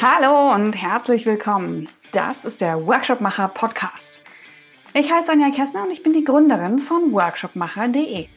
[0.00, 1.88] Hallo und herzlich willkommen.
[2.12, 4.22] Das ist der Workshopmacher Podcast.
[4.94, 8.28] Ich heiße Anja Kessner und ich bin die Gründerin von workshopmacher.de.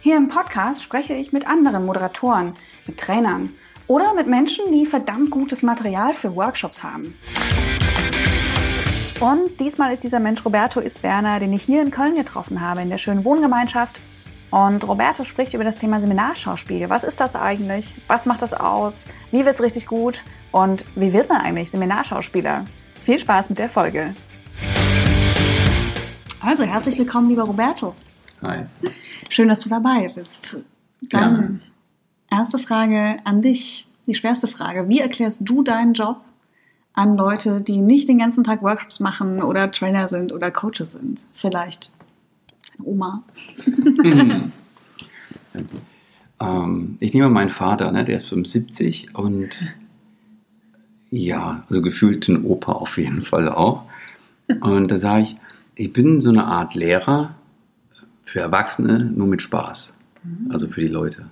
[0.00, 2.54] Hier im Podcast spreche ich mit anderen Moderatoren,
[2.86, 3.50] mit Trainern
[3.86, 7.14] oder mit Menschen, die verdammt gutes Material für Workshops haben.
[9.20, 12.90] Und diesmal ist dieser Mensch Roberto Isberner, den ich hier in Köln getroffen habe, in
[12.90, 13.98] der schönen Wohngemeinschaft.
[14.50, 16.88] Und Roberto spricht über das Thema Seminarschauspiel.
[16.88, 17.94] Was ist das eigentlich?
[18.06, 19.04] Was macht das aus?
[19.30, 20.22] Wie wird es richtig gut?
[20.52, 22.64] Und wie wird man eigentlich Seminarschauspieler?
[23.04, 24.14] Viel Spaß mit der Folge.
[26.40, 27.94] Also, herzlich willkommen, lieber Roberto.
[28.40, 28.64] Hi.
[29.28, 30.64] Schön, dass du dabei bist.
[31.02, 31.60] Dann
[32.30, 34.88] erste Frage an dich, die schwerste Frage.
[34.88, 36.20] Wie erklärst du deinen Job
[36.94, 41.26] an Leute, die nicht den ganzen Tag Workshops machen oder Trainer sind oder Coaches sind?
[41.34, 41.92] Vielleicht
[42.82, 43.24] Oma.
[46.40, 49.66] Ähm, ich nehme meinen Vater, ne, der ist 75 und
[51.10, 53.84] ja, also gefühlt ein Opa auf jeden Fall auch.
[54.60, 55.36] Und da sage ich,
[55.74, 57.34] ich bin so eine Art Lehrer
[58.22, 59.94] für Erwachsene, nur mit Spaß.
[60.50, 61.30] Also für die Leute.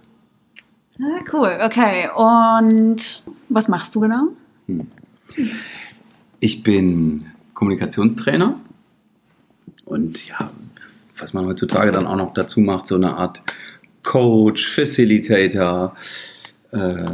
[0.99, 2.09] Ah, cool, okay.
[2.15, 4.29] Und was machst du genau?
[6.41, 8.59] Ich bin Kommunikationstrainer
[9.85, 10.51] und ja,
[11.19, 13.43] was man heutzutage dann auch noch dazu macht, so eine Art
[14.03, 15.95] Coach, Facilitator.
[16.73, 17.05] Äh,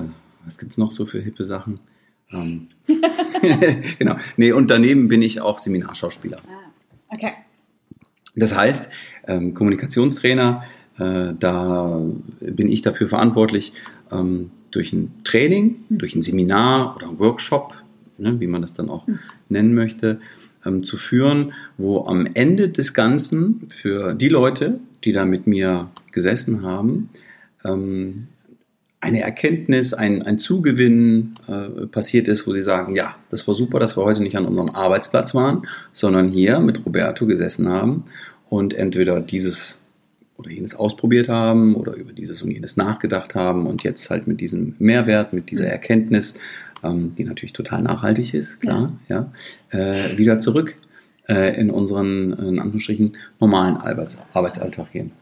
[0.44, 1.80] was gibt es noch so für hippe Sachen?
[2.30, 2.68] Ähm,
[3.98, 4.16] genau.
[4.36, 6.38] Nee, und daneben bin ich auch Seminarschauspieler.
[6.46, 6.70] Ah,
[7.08, 7.32] okay.
[8.34, 8.88] Das heißt,
[9.26, 10.64] ähm, Kommunikationstrainer,
[10.98, 12.00] äh, da
[12.40, 13.72] bin ich dafür verantwortlich,
[14.10, 17.74] ähm, durch ein Training, durch ein Seminar oder ein Workshop,
[18.16, 19.06] ne, wie man das dann auch
[19.48, 20.20] nennen möchte,
[20.64, 25.90] ähm, zu führen, wo am Ende des Ganzen für die Leute, die da mit mir
[26.12, 27.10] gesessen haben,
[27.64, 28.28] ähm,
[29.00, 33.80] eine Erkenntnis, ein, ein Zugewinn äh, passiert ist, wo sie sagen, ja, das war super,
[33.80, 38.04] dass wir heute nicht an unserem Arbeitsplatz waren, sondern hier mit Roberto gesessen haben
[38.48, 39.80] und entweder dieses
[40.36, 44.40] oder jenes ausprobiert haben oder über dieses und jenes nachgedacht haben und jetzt halt mit
[44.40, 46.38] diesem Mehrwert, mit dieser Erkenntnis,
[46.82, 49.30] ähm, die natürlich total nachhaltig ist, klar, ja,
[49.70, 50.76] äh, wieder zurück
[51.28, 55.12] äh, in unseren, in Anführungsstrichen, normalen Arbeits Arbeitsalltag gehen.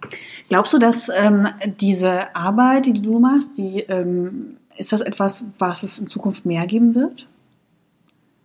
[0.49, 1.47] Glaubst du, dass ähm,
[1.81, 6.67] diese Arbeit, die du machst, die, ähm, ist das etwas, was es in Zukunft mehr
[6.67, 7.27] geben wird?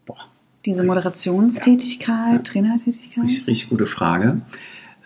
[0.05, 0.17] Boah,
[0.65, 2.39] Diese Moderationstätigkeit, Ja.
[2.39, 3.23] Trainertätigkeit?
[3.23, 4.41] richtig, richtig gute Frage.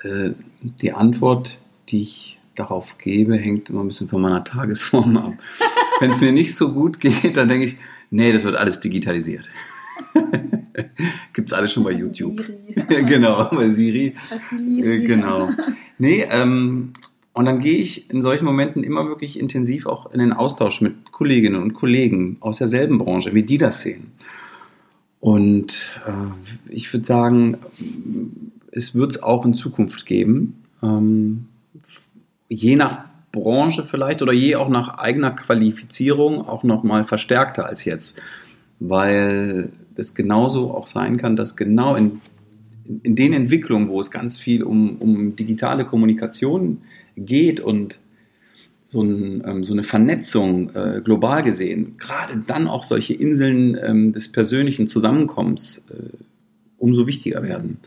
[0.04, 0.32] Äh,
[0.62, 1.60] die Antwort,
[1.90, 5.34] die ich darauf gebe, hängt immer ein bisschen von meiner Tagesform ab.
[6.00, 7.78] Wenn es mir nicht so gut geht, dann denke ich,
[8.10, 9.50] nee, das wird alles digitalisiert.
[11.34, 12.42] Gibt's alles schon bei YouTube.
[12.42, 13.04] Siri.
[13.06, 14.16] genau, bei Siri.
[14.30, 14.84] Vasili.
[14.84, 15.50] Äh, genau.
[15.98, 16.94] Nee, ähm,
[17.34, 21.12] und dann gehe ich in solchen Momenten immer wirklich intensiv auch in den Austausch mit
[21.12, 24.12] Kolleginnen und Kollegen aus derselben Branche, wie die das sehen.
[25.20, 27.58] Und äh, ich würde sagen,
[28.72, 31.46] es wird es auch in Zukunft geben, ähm,
[32.48, 37.86] je nach Branche vielleicht oder je auch nach eigener Qualifizierung auch noch mal verstärkter als
[37.86, 38.22] jetzt,
[38.80, 42.22] weil es genauso auch sein kann, dass genau in,
[43.04, 46.82] in den Entwicklungen, wo es ganz viel um, um digitale Kommunikation
[47.16, 48.00] geht und
[48.86, 54.14] so, ein, ähm, so eine Vernetzung äh, global gesehen, gerade dann auch solche Inseln ähm,
[54.14, 56.18] des persönlichen Zusammenkommens äh,
[56.80, 57.78] umso wichtiger werden.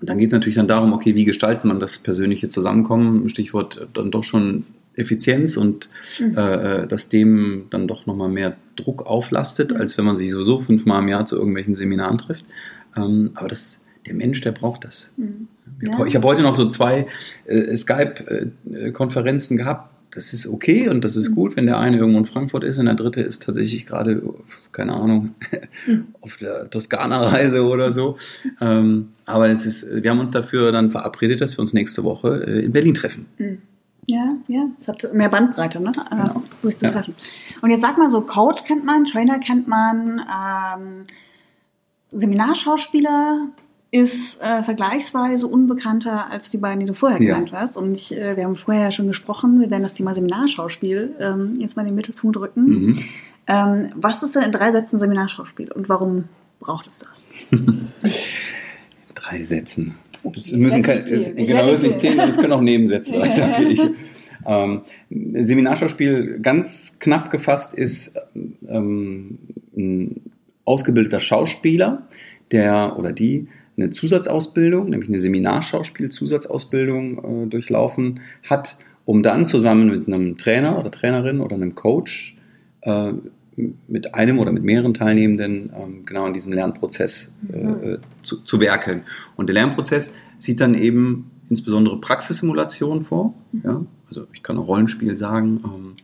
[0.00, 3.28] Und dann geht es natürlich dann darum, okay, wie gestaltet man das persönliche Zusammenkommen?
[3.28, 4.64] Stichwort äh, dann doch schon
[4.96, 6.36] Effizienz und Mhm.
[6.36, 10.58] äh, äh, dass dem dann doch nochmal mehr Druck auflastet, als wenn man sich sowieso
[10.58, 12.44] fünfmal im Jahr zu irgendwelchen Seminaren trifft.
[12.96, 15.12] Ähm, aber das, der Mensch, der braucht das.
[15.16, 15.48] Mhm.
[15.82, 15.94] Ich Ja.
[15.98, 17.06] habe- Ich habe heute noch so zwei
[17.46, 19.92] äh, Skype-Konferenzen gehabt.
[20.12, 21.34] Das ist okay und das ist Mhm.
[21.34, 24.22] gut, wenn der eine irgendwo in Frankfurt ist und der dritte ist tatsächlich gerade,
[24.72, 25.34] keine Ahnung,
[25.86, 26.06] Mhm.
[26.22, 28.16] auf der Toskana-Reise oder so.
[28.60, 32.44] Ähm, aber es ist, wir haben uns dafür dann verabredet, dass wir uns nächste Woche
[32.46, 33.26] äh, in Berlin treffen.
[34.08, 35.90] Ja, ja, es hat mehr Bandbreite, ne?
[36.10, 36.42] Genau.
[36.62, 36.92] sich zu Ja.
[36.92, 37.14] treffen.
[37.60, 41.04] Und jetzt sag mal so, Coach kennt man, Trainer kennt man, ähm,
[42.12, 43.48] Seminarschauspieler
[43.90, 47.34] ist äh, vergleichsweise unbekannter als die beiden, die du vorher Ja.
[47.34, 47.76] genannt hast.
[47.76, 51.56] Und ich, äh, wir haben vorher ja schon gesprochen, wir werden das Thema Seminarschauspiel ähm,
[51.60, 52.64] jetzt mal in den Mittelpunkt rücken.
[52.86, 52.98] Mhm.
[53.46, 56.24] Ähm, was ist denn in drei Sätzen Seminarschauspiel und warum
[56.58, 57.30] braucht es das?
[59.14, 59.94] Drei Sätzen.
[60.34, 61.36] Es müssen werd kein, nicht zählen.
[61.36, 63.80] es, Ich genau, müssen nicht nicht zählen, es können auch Nebensätze sein, sage ich.
[64.46, 68.16] Ähm, Seminarschauspiel ganz knapp gefasst ist
[68.68, 69.38] ähm,
[69.76, 70.20] ein
[70.64, 72.06] ausgebildeter Schauspieler,
[72.52, 80.06] der oder die eine Zusatzausbildung, nämlich eine Seminarschauspiel-Zusatzausbildung äh, durchlaufen hat, um dann zusammen mit
[80.06, 82.36] einem Trainer oder Trainerin oder einem Coach
[82.82, 83.12] äh,
[83.86, 87.98] mit einem oder mit mehreren Teilnehmenden ähm, genau in diesem Lernprozess äh, mhm.
[88.22, 89.02] zu, zu werkeln.
[89.36, 93.34] Und der Lernprozess sieht dann eben insbesondere Praxissimulationen vor.
[93.52, 93.62] Mhm.
[93.64, 93.86] Ja?
[94.08, 95.62] Also ich kann auch Rollenspiel sagen.
[95.64, 95.94] Ähm,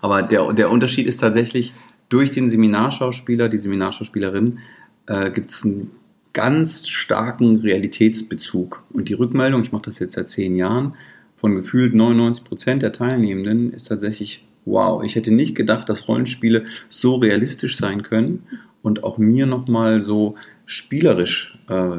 [0.00, 1.74] aber der, der Unterschied ist tatsächlich,
[2.08, 4.58] durch den Seminarschauspieler, die Seminarschauspielerin,
[5.06, 5.90] äh, gibt es einen
[6.32, 8.82] ganz starken Realitätsbezug.
[8.92, 10.94] Und die Rückmeldung, ich mache das jetzt seit zehn Jahren,
[11.36, 16.66] von gefühlt 99 Prozent der Teilnehmenden ist tatsächlich, wow, ich hätte nicht gedacht, dass Rollenspiele
[16.88, 18.46] so realistisch sein können
[18.82, 21.98] und auch mir nochmal so spielerisch äh,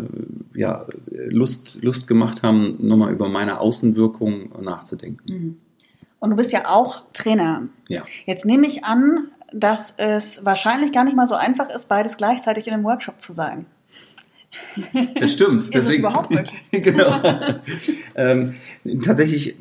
[0.54, 5.34] ja, Lust, Lust gemacht haben, nochmal über meine Außenwirkung nachzudenken.
[5.34, 5.58] Mhm.
[6.20, 7.68] Und du bist ja auch Trainer.
[7.88, 8.04] Ja.
[8.26, 12.68] Jetzt nehme ich an, dass es wahrscheinlich gar nicht mal so einfach ist, beides gleichzeitig
[12.68, 13.66] in einem Workshop zu sein.
[15.20, 15.64] Das stimmt.
[15.66, 16.60] ist Deswegen, es überhaupt möglich?
[16.72, 17.22] genau.
[18.16, 18.56] ähm,
[19.04, 19.56] tatsächlich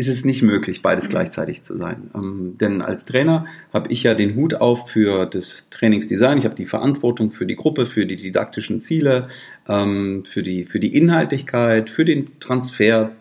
[0.00, 1.10] ist es nicht möglich, beides mhm.
[1.10, 2.10] gleichzeitig zu sein.
[2.14, 6.38] Ähm, denn als Trainer habe ich ja den Hut auf für das Trainingsdesign.
[6.38, 9.28] Ich habe die Verantwortung für die Gruppe, für die didaktischen Ziele,
[9.68, 13.12] ähm, für, die, für die Inhaltlichkeit, für den Transfer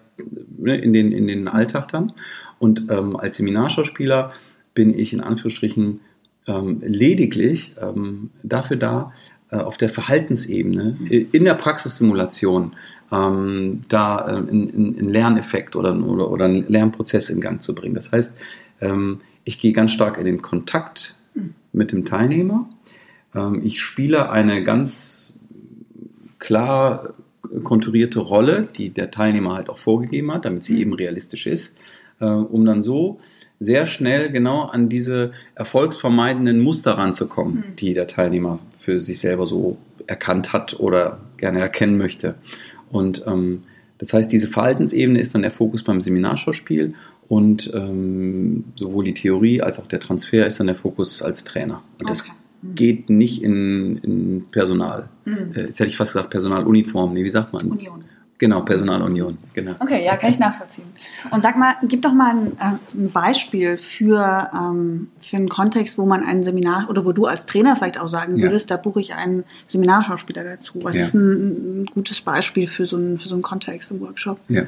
[0.58, 2.14] ne, in, den, in den Alltag dann.
[2.60, 4.32] Und ähm, als Seminarschauspieler
[4.74, 6.00] bin ich in Anführungsstrichen
[6.48, 9.12] ähm, lediglich ähm, dafür da,
[9.52, 11.28] äh, auf der Verhaltensebene, mhm.
[11.34, 12.74] in der Praxissimulation,
[13.12, 17.96] ähm, da äh, einen Lerneffekt oder, oder, oder einen Lernprozess in Gang zu bringen.
[17.96, 18.36] Das heißt,
[18.82, 21.18] ähm, ich gehe ganz stark in den Kontakt
[21.72, 22.70] mit dem Teilnehmer.
[23.36, 25.40] Ähm, ich spiele eine ganz
[26.40, 27.14] klar
[27.64, 30.80] konturierte Rolle, die der Teilnehmer halt auch vorgegeben hat, damit sie mhm.
[30.80, 31.78] eben realistisch ist,
[32.20, 33.20] äh, um dann so
[33.60, 37.76] sehr schnell genau an diese erfolgsvermeidenden Muster ranzukommen, mhm.
[37.78, 39.78] die der Teilnehmer für sich selber so
[40.08, 42.36] erkannt hat oder gerne erkennen möchte.
[42.92, 43.64] Und ähm,
[43.98, 46.94] das heißt, diese Verhaltensebene ist dann der Fokus beim Seminarschauspiel
[47.28, 51.84] und ähm, sowohl die Theorie als auch der Transfer ist dann der Fokus als Trainer.
[52.00, 52.28] Und das
[52.62, 52.76] mhm.
[52.76, 55.10] geht nicht in, in Personal.
[55.26, 55.54] Mhm.
[55.54, 57.14] Äh, jetzt hätte ich fast gesagt Personaluniform.
[57.14, 57.70] Nee, wie sagt man?
[57.70, 58.04] Union.
[58.40, 59.38] Genau, Personalunion.
[59.54, 59.76] Genau.
[59.80, 60.86] Okay, ja, kann ich nachvollziehen.
[61.30, 65.98] Und sag mal, gib doch mal ein, äh, ein Beispiel für, ähm, für einen Kontext,
[65.98, 68.44] wo man ein Seminar oder wo du als Trainer vielleicht auch sagen ja.
[68.44, 70.80] würdest, da buche ich einen Seminarschauspieler dazu.
[70.84, 71.04] Was ja.
[71.04, 74.40] ist ein, ein, gutes Beispiel für so, einen, für so einen Kontext im Workshop?
[74.48, 74.64] Ja.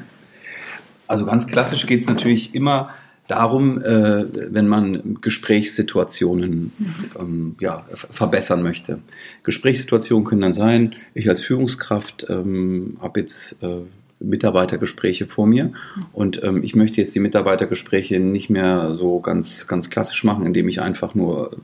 [1.06, 2.90] Also ganz klassisch geht es natürlich immer
[3.32, 6.94] darum, äh, wenn man Gesprächssituationen mhm.
[7.18, 8.98] ähm, ja, verbessern möchte.
[9.42, 13.80] Gesprächssituationen können dann sein, ich als Führungskraft ähm, habe jetzt äh,
[14.22, 15.72] Mitarbeitergespräche vor mir.
[16.12, 20.68] Und ähm, ich möchte jetzt die Mitarbeitergespräche nicht mehr so ganz, ganz klassisch machen, indem
[20.68, 21.56] ich einfach nur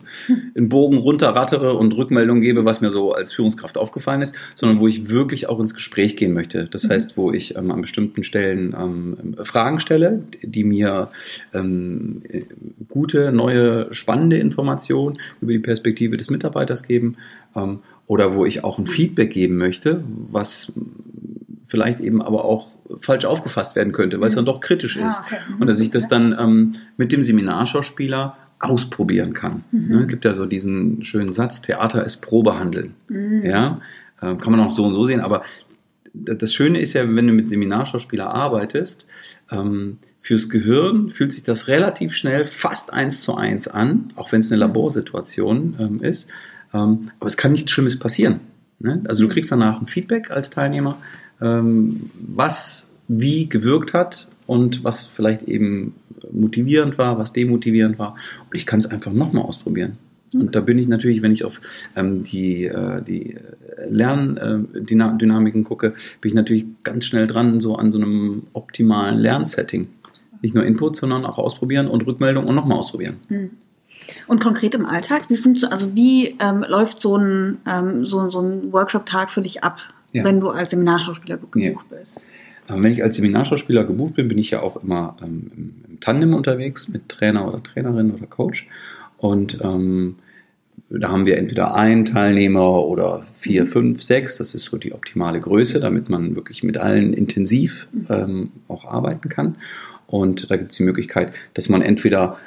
[0.54, 4.86] einen Bogen runterrattere und Rückmeldungen gebe, was mir so als Führungskraft aufgefallen ist, sondern wo
[4.86, 6.66] ich wirklich auch ins Gespräch gehen möchte.
[6.66, 6.90] Das mhm.
[6.90, 11.10] heißt, wo ich ähm, an bestimmten Stellen ähm, Fragen stelle, die mir
[11.54, 12.22] ähm,
[12.88, 17.16] gute, neue, spannende Informationen über die Perspektive des Mitarbeiters geben
[17.54, 20.72] ähm, oder wo ich auch ein Feedback geben möchte, was
[21.68, 22.68] vielleicht eben aber auch
[23.00, 25.20] falsch aufgefasst werden könnte, weil es dann doch kritisch ah, ist.
[25.20, 25.36] Okay.
[25.60, 29.62] Und dass ich das dann ähm, mit dem Seminarschauspieler ausprobieren kann.
[29.70, 29.88] Mhm.
[29.88, 32.94] Ne, es gibt ja so diesen schönen Satz, Theater ist Probehandeln.
[33.08, 33.44] Mhm.
[33.44, 33.80] Ja,
[34.20, 35.42] äh, kann man auch so und so sehen, aber
[36.14, 39.06] das Schöne ist ja, wenn du mit Seminarschauspieler arbeitest,
[39.50, 44.40] ähm, fürs Gehirn fühlt sich das relativ schnell fast eins zu eins an, auch wenn
[44.40, 46.30] es eine Laborsituation ähm, ist.
[46.74, 48.40] Ähm, aber es kann nichts Schlimmes passieren.
[48.78, 49.02] Ne?
[49.08, 49.32] Also du mhm.
[49.32, 50.98] kriegst danach ein Feedback als Teilnehmer,
[51.40, 55.94] was wie gewirkt hat und was vielleicht eben
[56.32, 58.16] motivierend war, was demotivierend war.
[58.44, 59.98] Und ich kann es einfach nochmal ausprobieren.
[60.32, 60.40] Mhm.
[60.40, 61.60] Und da bin ich natürlich, wenn ich auf
[61.96, 63.36] ähm, die, äh, die
[63.88, 69.88] Lerndynamiken gucke, bin ich natürlich ganz schnell dran, so an so einem optimalen Lernsetting.
[70.42, 73.16] Nicht nur Input, sondern auch ausprobieren und Rückmeldung und nochmal ausprobieren.
[73.28, 73.50] Mhm.
[74.28, 78.40] Und konkret im Alltag, wie funktioniert, also wie ähm, läuft so ein, ähm, so, so
[78.40, 79.78] ein Workshop-Tag für dich ab?
[80.12, 80.24] Ja.
[80.24, 81.56] wenn du als Seminarschauspieler gebucht
[81.90, 81.98] ja.
[81.98, 82.24] bist.
[82.68, 86.88] wenn ich als Seminarschauspieler gebucht bin, bin ich ja auch immer ähm, im, Tandem unterwegs
[86.88, 88.68] mit Trainer oder Trainerin oder Coach.
[89.16, 90.16] Und ähm,
[90.90, 93.66] da haben wir entweder einen Teilnehmer oder vier, mhm.
[93.66, 94.36] fünf, sechs.
[94.38, 98.06] Das ist so die optimale Größe, damit man wirklich mit allen intensiv mhm.
[98.08, 99.56] ähm, auch arbeiten kann.
[100.06, 102.38] Und da gibt es die Möglichkeit, dass man entweder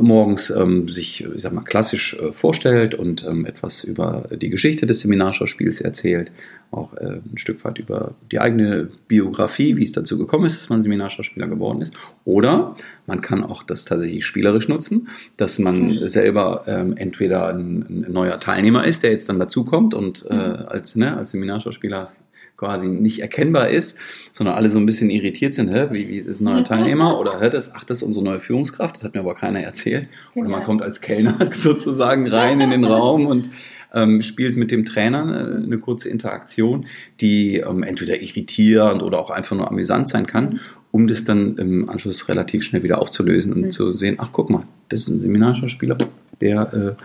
[0.00, 4.86] morgens ähm, sich, ich sag mal, klassisch äh, vorstellt und ähm, etwas über die Geschichte
[4.86, 6.32] des Seminarschauspiels erzählt,
[6.72, 10.68] auch äh, ein Stück weit über die eigene Biografie, wie es dazu gekommen ist, dass
[10.68, 11.94] man Seminarschauspieler geworden ist.
[12.24, 16.08] Oder man kann auch das tatsächlich spielerisch nutzen, dass man mhm.
[16.08, 20.54] selber ähm, entweder ein, ein, neuer Teilnehmer ist, der jetzt dann dazukommt und äh, mhm.
[20.66, 22.10] als, ne, als Seminarschauspieler
[22.58, 23.96] quasi nicht erkennbar ist,
[24.32, 27.40] sondern alle so ein bisschen irritiert sind, hä, wie, wie ist ein neuer Teilnehmer oder
[27.40, 30.08] hä, das, ach, das ist unsere neue Führungskraft, das hat mir aber keiner erzählt.
[30.34, 33.48] Oder man kommt als Kellner sozusagen rein in den Raum und
[33.94, 36.86] ähm, spielt mit dem Trainer eine, eine kurze Interaktion,
[37.20, 40.58] die ähm, entweder irritierend oder auch einfach nur amüsant sein kann,
[40.90, 43.70] um das dann im Anschluss relativ schnell wieder aufzulösen und mhm.
[43.70, 45.96] zu sehen, ach guck mal, das ist ein Seminarschauspieler,
[46.40, 47.02] der, äh,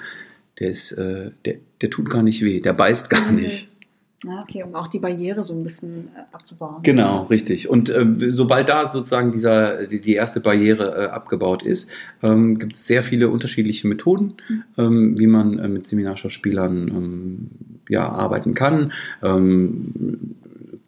[0.60, 3.68] der ist, äh, der, der tut gar nicht weh, der beißt gar nicht.
[4.26, 6.84] Ja, okay, um auch die Barriere so ein bisschen äh, abzubauen.
[6.84, 7.70] Genau, richtig.
[7.70, 12.76] Und äh, sobald da sozusagen dieser, die, die erste Barriere äh, abgebaut ist, ähm, gibt
[12.76, 14.64] es sehr viele unterschiedliche Methoden, mhm.
[14.78, 17.50] ähm, wie man äh, mit Seminarschauspielern ähm,
[17.90, 18.94] ja, arbeiten kann.
[19.22, 20.36] Ähm,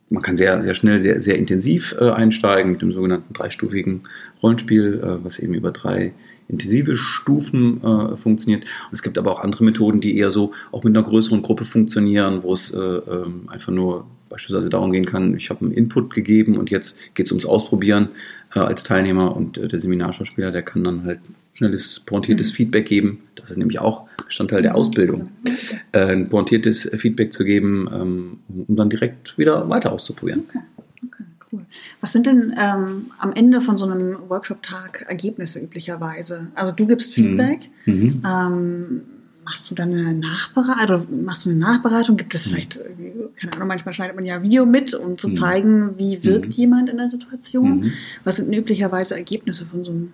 [0.09, 4.03] man kann sehr, sehr schnell, sehr, sehr intensiv äh, einsteigen mit dem sogenannten dreistufigen
[4.41, 6.13] Rollenspiel, äh, was eben über drei
[6.47, 8.63] intensive Stufen äh, funktioniert.
[8.63, 11.65] Und es gibt aber auch andere Methoden, die eher so auch mit einer größeren Gruppe
[11.65, 16.13] funktionieren, wo es äh, ähm, einfach nur beispielsweise darum gehen kann, ich habe einen Input
[16.13, 18.09] gegeben und jetzt geht es ums Ausprobieren
[18.53, 21.19] äh, als Teilnehmer und äh, der Seminarschauspieler, der kann dann halt
[21.53, 22.55] schnelles, pointiertes mhm.
[22.55, 23.21] Feedback geben.
[23.35, 25.29] Das ist nämlich auch Bestandteil der Ausbildung,
[25.91, 30.43] äh, ein pointiertes Feedback zu geben, ähm, um dann direkt wieder weiter auszuprobieren.
[30.49, 30.59] Okay.
[31.69, 31.95] Cool.
[32.01, 36.47] Was sind denn ähm, am Ende von so einem Workshop-Tag Ergebnisse üblicherweise?
[36.55, 37.23] Also du gibst mhm.
[37.23, 37.69] Feedback.
[37.85, 38.23] Mhm.
[38.25, 39.01] Ähm,
[39.45, 40.79] machst du dann eine Nachberatung?
[40.79, 42.17] Also machst du eine Nachberatung?
[42.17, 42.49] Gibt es mhm.
[42.49, 42.79] vielleicht,
[43.37, 45.33] keine Ahnung, manchmal schneidet man ja Video mit, um zu mhm.
[45.35, 46.53] zeigen, wie wirkt mhm.
[46.53, 47.79] jemand in der Situation.
[47.79, 47.93] Mhm.
[48.23, 50.11] Was sind üblicherweise Ergebnisse von so einem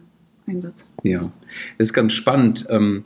[0.47, 0.85] Einsatz?
[1.03, 1.31] Ja,
[1.77, 2.65] das ist ganz spannend.
[2.69, 3.03] Ähm,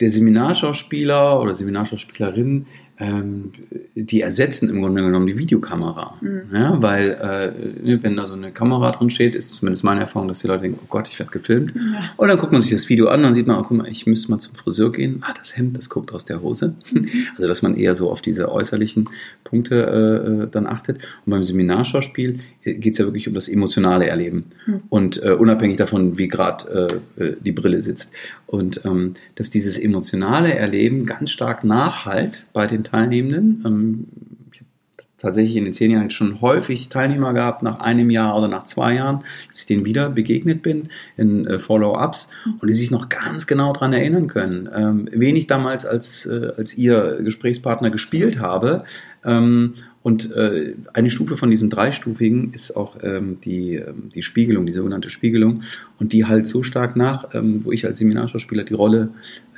[0.00, 2.66] der Seminarschauspieler oder Seminarschauspielerin
[2.98, 3.52] ähm,
[3.94, 6.16] die ersetzen im Grunde genommen die Videokamera.
[6.20, 6.42] Mhm.
[6.52, 10.38] Ja, weil äh, wenn da so eine Kamera drin steht, ist zumindest meine Erfahrung, dass
[10.38, 11.74] die Leute denken, oh Gott, ich werde gefilmt.
[11.74, 12.10] Ja.
[12.16, 14.06] Und dann guckt man sich das Video an, dann sieht man, oh, guck mal, ich
[14.06, 15.22] müsste mal zum Friseur gehen.
[15.22, 16.74] Ah, das Hemd, das guckt aus der Hose.
[16.92, 17.06] Mhm.
[17.36, 19.10] Also dass man eher so auf diese äußerlichen
[19.44, 20.98] Punkte äh, dann achtet.
[21.26, 24.46] Und beim Seminarschauspiel geht es ja wirklich um das emotionale Erleben.
[24.66, 24.82] Mhm.
[24.88, 26.88] Und äh, unabhängig davon, wie gerade
[27.18, 28.12] äh, äh, die Brille sitzt.
[28.46, 33.62] Und ähm, dass dieses emotionale Erleben ganz stark nachhalt bei den Teilnehmenden.
[33.66, 34.06] Ähm,
[34.52, 34.70] ich habe
[35.18, 38.94] tatsächlich in den zehn Jahren schon häufig Teilnehmer gehabt, nach einem Jahr oder nach zwei
[38.94, 43.46] Jahren, dass ich denen wieder begegnet bin in äh, Follow-ups und die sich noch ganz
[43.46, 48.78] genau daran erinnern können, ähm, wen ich damals als, äh, als ihr Gesprächspartner gespielt habe.
[49.24, 53.82] Ähm, und äh, eine Stufe von diesem dreistufigen ist auch ähm, die,
[54.14, 55.62] die Spiegelung, die sogenannte Spiegelung.
[55.98, 59.08] Und die halt so stark nach, wo ich als Seminarschauspieler die Rolle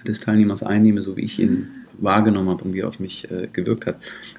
[0.07, 1.69] des Teilnehmers einnehme, so wie ich ihn
[2.01, 3.97] wahrgenommen habe und wie er auf mich äh, gewirkt hat.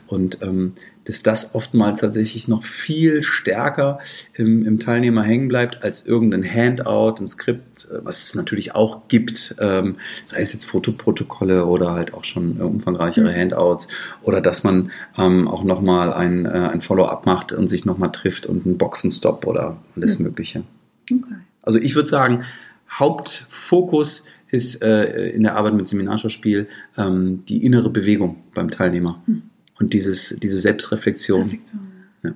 [0.07, 0.73] Und ähm,
[1.09, 3.99] dass das oftmals tatsächlich noch viel stärker
[4.35, 9.07] im, im, Teilnehmer hängen bleibt als irgendein Handout, ein Skript, äh, was es natürlich auch
[9.07, 13.35] gibt, ähm, sei es jetzt Fotoprotokolle oder halt auch schon äh, umfangreichere mhm.
[13.35, 13.87] Handouts
[14.21, 18.45] oder dass man ähm, auch nochmal ein, äh, ein Follow-up macht und sich nochmal trifft
[18.45, 20.25] und einen Boxenstopp oder alles mhm.
[20.25, 20.63] Mögliche.
[21.11, 21.35] Okay.
[21.63, 22.43] Also ich würde sagen,
[22.91, 29.43] Hauptfokus ist äh, in der Arbeit mit Seminarschauspiel ähm, die innere Bewegung beim Teilnehmer hm.
[29.79, 31.43] und dieses, diese Selbstreflexion.
[31.43, 31.87] Reflexion,
[32.23, 32.33] ja.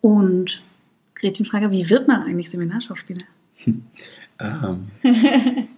[0.00, 0.62] Und
[1.14, 3.20] Gretchenfrage, wie wird man eigentlich Seminarschauspieler?
[3.66, 4.88] ähm,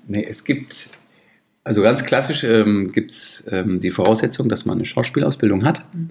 [0.06, 0.90] nee, es gibt,
[1.64, 5.86] also ganz klassisch ähm, gibt es ähm, die Voraussetzung, dass man eine Schauspielausbildung hat.
[5.94, 6.10] Mhm.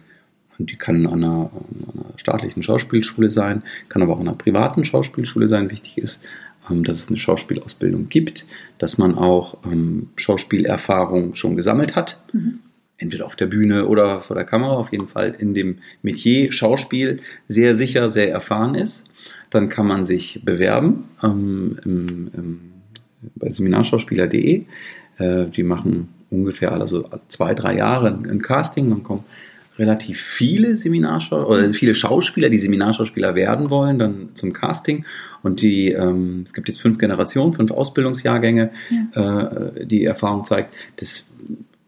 [0.57, 4.37] Und die kann an einer, an einer, staatlichen Schauspielschule sein, kann aber auch an einer
[4.37, 5.71] privaten Schauspielschule sein.
[5.71, 6.23] Wichtig ist,
[6.69, 8.45] dass es eine Schauspielausbildung gibt,
[8.77, 12.23] dass man auch ähm, Schauspielerfahrung schon gesammelt hat.
[12.33, 12.59] Mhm.
[12.97, 17.19] Entweder auf der Bühne oder vor der Kamera, auf jeden Fall in dem Metier Schauspiel
[17.47, 19.09] sehr sicher, sehr erfahren ist.
[19.49, 22.59] Dann kann man sich bewerben ähm, im, im,
[23.35, 24.65] bei seminarschauspieler.de.
[25.17, 28.89] Äh, die machen ungefähr also zwei, drei Jahre ein Casting.
[28.89, 29.23] Dann kommen
[29.77, 35.05] relativ viele Seminarschauspieler oder viele Schauspieler, die Seminarschauspieler werden wollen, dann zum Casting.
[35.43, 38.71] Und die, ähm, es gibt jetzt fünf Generationen, fünf Ausbildungsjahrgänge.
[39.15, 39.47] Ja.
[39.47, 41.27] Äh, die Erfahrung zeigt, dass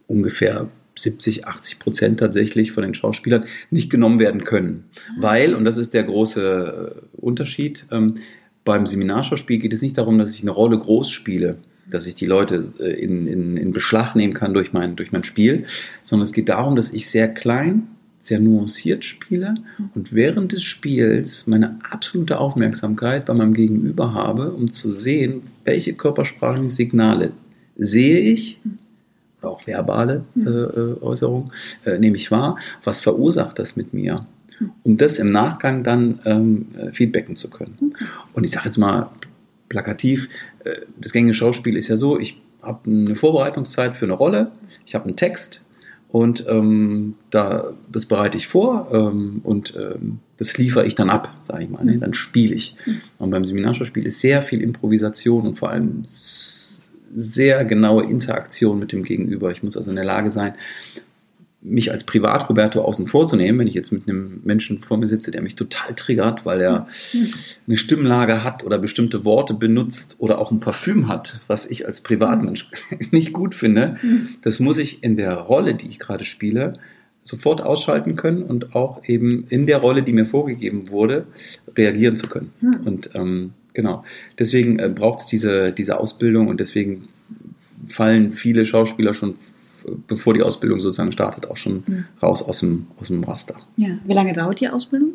[0.07, 4.85] ungefähr 70, 80 Prozent tatsächlich von den Schauspielern nicht genommen werden können.
[5.17, 5.21] Mhm.
[5.21, 8.15] Weil, und das ist der große äh, Unterschied, ähm,
[8.63, 11.57] beim Seminarschauspiel geht es nicht darum, dass ich eine Rolle groß spiele
[11.89, 15.23] dass ich die Leute äh, in, in, in Beschlag nehmen kann durch mein, durch mein
[15.23, 15.65] Spiel,
[16.01, 17.87] sondern es geht darum, dass ich sehr klein,
[18.19, 19.55] sehr nuanciert spiele
[19.95, 25.93] und während des Spiels meine absolute Aufmerksamkeit bei meinem Gegenüber habe, um zu sehen, welche
[25.93, 27.31] körpersprachlichen Signale
[27.75, 28.59] sehe ich
[29.41, 31.51] oder auch verbale äh, äh, Äußerungen
[31.85, 34.25] äh, nehme ich wahr, was verursacht das mit mir,
[34.83, 37.95] um das im Nachgang dann ähm, feedbacken zu können.
[38.33, 39.09] Und ich sage jetzt mal
[39.73, 40.29] plakativ,
[40.63, 44.51] äh, das gängige Schauspiel ist ja so, ich habe eine Vorbereitungszeit für eine Rolle,
[44.85, 45.65] ich habe einen Text
[46.13, 51.35] Und ähm, da, das bereite ich vor ähm, und ähm, das liefere ich dann ab,
[51.41, 51.83] sage ich mal.
[51.83, 51.97] Ne?
[51.97, 52.75] Dann spiele ich.
[53.17, 59.01] Und beim Seminarschauspiel ist sehr viel Improvisation und vor allem sehr genaue Interaktion mit dem
[59.01, 59.49] Gegenüber.
[59.49, 60.53] Ich muss also in der Lage sein,
[61.63, 65.07] mich als Privat-Roberto außen vor zu nehmen, wenn ich jetzt mit einem Menschen vor mir
[65.07, 66.87] sitze, der mich total triggert, weil er
[67.65, 72.01] eine Stimmlage hat oder bestimmte Worte benutzt oder auch ein Parfüm hat, was ich als
[72.01, 72.69] Privatmensch
[73.11, 73.95] nicht gut finde,
[74.41, 76.73] das muss ich in der Rolle, die ich gerade spiele,
[77.23, 81.25] sofort ausschalten können und auch eben in der Rolle, die mir vorgegeben wurde,
[81.77, 82.51] reagieren zu können.
[82.83, 84.03] Und ähm, genau,
[84.37, 87.07] deswegen äh, braucht es diese, diese Ausbildung und deswegen
[87.87, 89.35] fallen viele Schauspieler schon
[90.07, 92.05] bevor die Ausbildung sozusagen startet, auch schon mhm.
[92.21, 93.55] raus aus dem, aus dem Raster.
[93.77, 93.97] Ja.
[94.05, 95.13] Wie lange dauert die Ausbildung?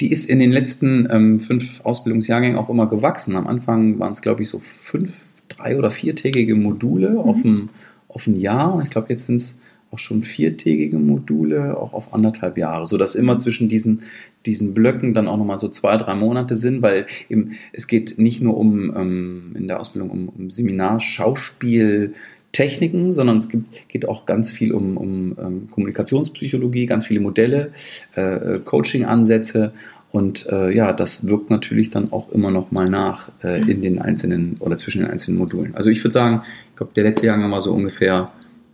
[0.00, 3.34] Die ist in den letzten ähm, fünf Ausbildungsjahrgängen auch immer gewachsen.
[3.34, 7.18] Am Anfang waren es, glaube ich, so fünf, drei- oder viertägige Module mhm.
[7.18, 7.70] auf, ein,
[8.08, 8.74] auf ein Jahr.
[8.74, 13.14] Und ich glaube, jetzt sind es auch schon viertägige Module, auch auf anderthalb Jahre, sodass
[13.14, 14.02] immer zwischen diesen,
[14.44, 18.42] diesen Blöcken dann auch nochmal so zwei, drei Monate sind, weil eben es geht nicht
[18.42, 22.14] nur um ähm, in der Ausbildung um, um Seminar, Schauspiel,
[22.52, 27.20] Techniken, sondern es gibt, geht auch ganz viel um, um, um ähm, Kommunikationspsychologie, ganz viele
[27.20, 27.72] Modelle,
[28.16, 29.72] äh, äh, Coaching-Ansätze
[30.10, 34.00] und äh, ja, das wirkt natürlich dann auch immer noch mal nach äh, in den
[34.00, 35.74] einzelnen oder zwischen den einzelnen Modulen.
[35.74, 38.32] Also ich würde sagen, ich glaube, der letzte Jahrgang war so ungefähr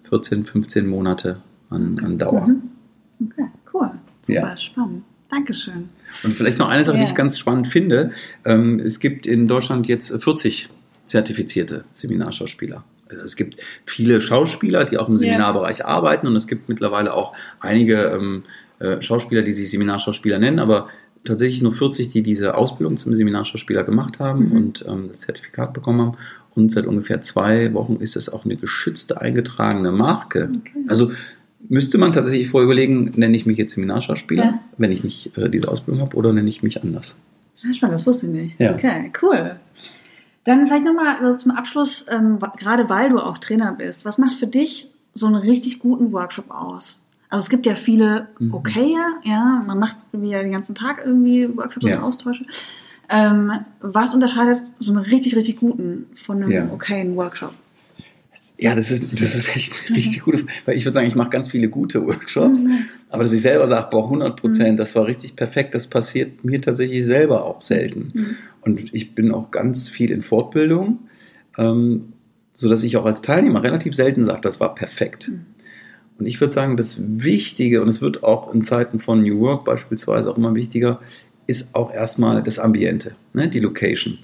[0.09, 1.40] 14, 15 Monate
[1.71, 2.47] an, an Dauer.
[2.47, 2.62] Mhm.
[3.26, 3.90] Okay, cool.
[4.21, 4.57] Super ja.
[4.57, 5.02] spannend.
[5.31, 5.88] Dankeschön.
[6.23, 7.04] Und vielleicht noch eine Sache, yeah.
[7.04, 8.12] die ich ganz spannend finde.
[8.45, 10.69] Ähm, es gibt in Deutschland jetzt 40
[11.07, 12.85] zertifizierte Seminarschauspieler.
[13.23, 15.88] Es gibt viele Schauspieler, die auch im Seminarbereich yeah.
[15.88, 18.42] arbeiten und es gibt mittlerweile auch einige ähm,
[18.78, 20.88] äh, Schauspieler, die sich Seminarschauspieler nennen, aber
[21.25, 24.52] tatsächlich nur 40, die diese Ausbildung zum Seminarschauspieler gemacht haben mhm.
[24.52, 26.16] und ähm, das Zertifikat bekommen haben.
[26.54, 30.50] Und seit ungefähr zwei Wochen ist es auch eine geschützte, eingetragene Marke.
[30.61, 30.85] Okay.
[30.87, 31.11] Also
[31.68, 34.61] müsste man tatsächlich vorher überlegen, nenne ich mich jetzt Seminarschauspieler, ja.
[34.76, 37.21] wenn ich nicht äh, diese Ausbildung habe, oder nenne ich mich anders.
[37.62, 38.61] Ja, spannend, das wusste ich nicht.
[38.61, 38.75] Ja.
[38.75, 39.56] Okay, cool.
[40.44, 44.34] Dann vielleicht nochmal also zum Abschluss, ähm, gerade weil du auch Trainer bist, was macht
[44.34, 47.00] für dich so einen richtig guten Workshop aus?
[47.30, 48.54] Also es gibt ja viele mhm.
[48.54, 51.96] okay, ja, man macht irgendwie ja den ganzen Tag irgendwie Workshops ja.
[51.96, 52.44] und Austausche.
[53.09, 56.70] Ähm, was unterscheidet so einen richtig, richtig guten von einem ja.
[56.70, 57.52] okayen Workshop?
[58.57, 61.30] Ja, das ist, das ist echt eine richtig gute, weil ich würde sagen, ich mache
[61.30, 62.87] ganz viele gute Workshops, mhm.
[63.14, 64.77] Aber dass ich selber sage, boah, 100 Prozent, mhm.
[64.77, 68.12] das war richtig perfekt, das passiert mir tatsächlich selber auch selten.
[68.14, 68.37] Mhm.
[68.61, 70.98] Und ich bin auch ganz viel in Fortbildung,
[71.57, 72.12] ähm,
[72.53, 75.29] so dass ich auch als Teilnehmer relativ selten sage, das war perfekt.
[75.29, 75.46] Mhm.
[76.18, 79.64] Und ich würde sagen, das Wichtige, und es wird auch in Zeiten von New Work
[79.64, 81.00] beispielsweise auch immer wichtiger,
[81.46, 84.18] ist auch erstmal das Ambiente, ne, die Location.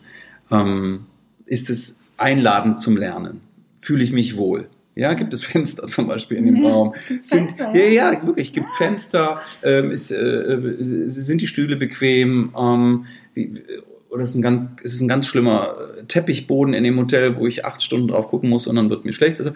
[0.50, 1.07] Ähm,
[1.46, 3.40] ist es einladend zum Lernen?
[3.81, 4.68] fühle ich mich wohl.
[4.96, 6.94] Ja, gibt es Fenster zum Beispiel in dem ja, Raum?
[7.09, 8.87] Sind, Fenster, ja, ja, wirklich, gibt es ja.
[8.87, 9.40] Fenster?
[9.62, 12.53] Ähm, ist, äh, sind die Stühle bequem?
[12.59, 13.62] Ähm, wie,
[14.11, 15.76] oder ist, ein ganz, ist es ein ganz schlimmer
[16.09, 19.12] Teppichboden in dem Hotel, wo ich acht Stunden drauf gucken muss und dann wird mir
[19.12, 19.38] schlecht.
[19.38, 19.53] Also,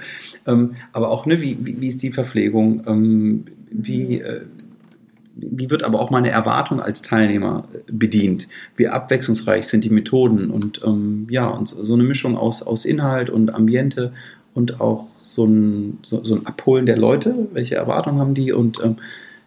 [0.46, 2.84] ähm, aber auch, ne, wie, wie, wie ist die Verpflegung?
[2.86, 4.24] Ähm, wie, mhm.
[4.24, 4.40] äh,
[5.36, 8.46] wie wird aber auch meine Erwartung als Teilnehmer bedient?
[8.76, 10.50] Wie abwechslungsreich sind die Methoden?
[10.50, 14.12] Und ähm, ja, und so eine Mischung aus, aus Inhalt und Ambiente
[14.54, 18.52] und auch so ein, so, so ein Abholen der Leute, welche Erwartungen haben die?
[18.52, 18.96] Und ähm,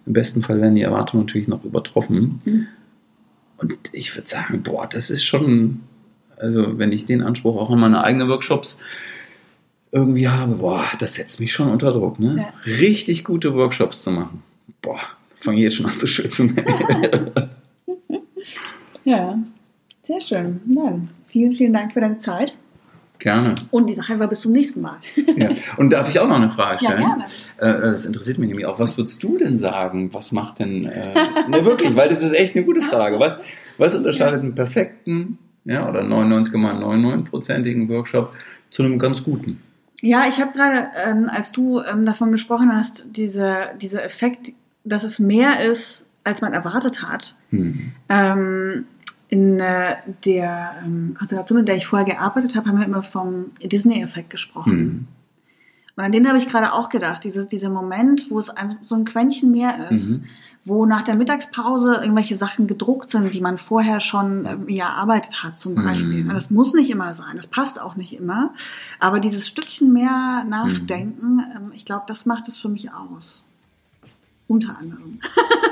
[0.05, 2.41] im besten Fall werden die Erwartungen natürlich noch übertroffen.
[2.43, 2.67] Mhm.
[3.57, 5.81] Und ich würde sagen, boah, das ist schon,
[6.37, 8.79] also wenn ich den Anspruch auch an meine eigenen Workshops
[9.91, 12.35] irgendwie habe, boah, das setzt mich schon unter Druck, ne?
[12.37, 12.53] Ja.
[12.79, 14.43] Richtig gute Workshops zu machen.
[14.81, 14.99] Boah,
[15.39, 16.55] fange ich jetzt schon an zu schützen.
[19.05, 19.39] ja,
[20.03, 20.61] sehr schön.
[20.65, 22.55] Dann vielen, vielen Dank für deine Zeit.
[23.19, 23.55] Gerne.
[23.71, 24.97] Und diese Halber bis zum nächsten Mal.
[25.35, 25.49] ja.
[25.77, 27.01] Und darf ich auch noch eine Frage stellen?
[27.01, 27.17] Ja,
[27.57, 27.77] gerne.
[27.77, 28.79] Äh, das interessiert mich nämlich auch.
[28.79, 30.13] Was würdest du denn sagen?
[30.13, 30.85] Was macht denn.
[30.85, 31.13] Äh,
[31.49, 33.19] ne, wirklich, weil das ist echt eine gute Frage.
[33.19, 33.39] Was,
[33.77, 34.43] was unterscheidet ja.
[34.43, 38.33] einen perfekten ja, oder 99,99-prozentigen Workshop
[38.69, 39.61] zu einem ganz guten?
[40.01, 44.51] Ja, ich habe gerade, ähm, als du ähm, davon gesprochen hast, diese, dieser Effekt,
[44.83, 47.35] dass es mehr ist, als man erwartet hat.
[47.51, 47.93] Mhm.
[48.09, 48.85] Ähm,
[49.29, 53.47] in äh, der ähm, Konstellation, in der ich vorher gearbeitet habe, haben wir immer vom
[53.61, 54.77] Disney-Effekt gesprochen.
[54.77, 55.07] Mhm.
[55.97, 58.95] Und an den habe ich gerade auch gedacht, dieses, dieser Moment, wo es ein, so
[58.95, 60.25] ein Quäntchen mehr ist, mhm.
[60.63, 65.43] wo nach der Mittagspause irgendwelche Sachen gedruckt sind, die man vorher schon ähm, ja, erarbeitet
[65.43, 66.23] hat, zum Beispiel.
[66.23, 66.29] Mhm.
[66.29, 68.53] Das muss nicht immer sein, das passt auch nicht immer.
[68.99, 71.43] Aber dieses Stückchen mehr Nachdenken, mhm.
[71.55, 73.46] ähm, ich glaube, das macht es für mich aus.
[74.47, 75.19] Unter anderem.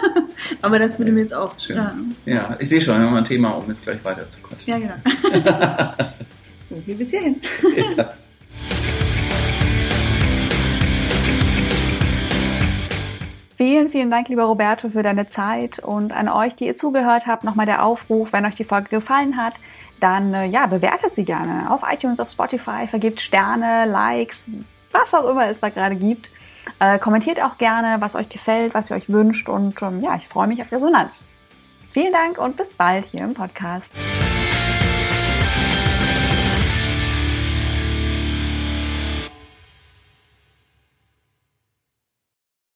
[0.61, 1.57] Aber das würde mir jetzt auch.
[1.59, 1.77] Schön.
[1.77, 1.95] Ja.
[2.25, 4.69] ja, ich sehe schon, wir haben ein Thema, um jetzt gleich weiter zu quatschen.
[4.69, 5.93] Ja, genau.
[6.65, 7.41] so, wie bis hierhin.
[7.95, 8.13] ja.
[13.57, 17.45] Vielen, vielen Dank, lieber Roberto, für deine Zeit und an euch, die ihr zugehört habt,
[17.45, 19.53] nochmal der Aufruf, wenn euch die Folge gefallen hat,
[20.01, 24.49] dann äh, ja, bewertet sie gerne auf iTunes, auf Spotify, vergibt Sterne, Likes,
[24.91, 26.29] was auch immer es da gerade gibt.
[26.79, 30.27] Äh, kommentiert auch gerne, was euch gefällt, was ihr euch wünscht und ähm, ja, ich
[30.27, 31.23] freue mich auf Resonanz.
[31.91, 33.95] Vielen Dank und bis bald hier im Podcast.